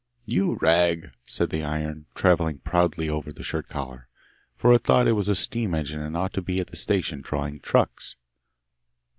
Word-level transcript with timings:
'You 0.25 0.55
rag!' 0.59 1.11
said 1.25 1.51
the 1.51 1.61
iron, 1.61 2.07
travelling 2.15 2.57
proudly 2.57 3.07
over 3.07 3.31
the 3.31 3.43
shirt 3.43 3.69
collar, 3.69 4.07
for 4.57 4.73
it 4.73 4.83
thought 4.83 5.07
it 5.07 5.11
was 5.11 5.29
a 5.29 5.35
steam 5.35 5.75
engine 5.75 6.01
and 6.01 6.17
ought 6.17 6.33
to 6.33 6.41
be 6.41 6.59
at 6.59 6.69
the 6.71 6.75
station 6.75 7.21
drawing 7.21 7.59
trucks. 7.59 8.15